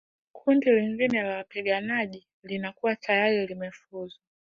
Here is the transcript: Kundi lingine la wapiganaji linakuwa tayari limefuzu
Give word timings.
Kundi 0.33 0.71
lingine 0.71 1.23
la 1.23 1.35
wapiganaji 1.37 2.27
linakuwa 2.43 2.95
tayari 2.95 3.47
limefuzu 3.47 4.19